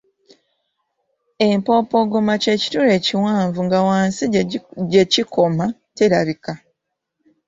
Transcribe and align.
Empompogoma 1.49 2.33
ky’ekituli 2.41 2.89
ekiwanvu 2.97 3.59
nga 3.65 3.79
wansi 3.87 4.23
gye 4.91 5.03
kikoma 5.13 5.65
terabika. 5.95 6.53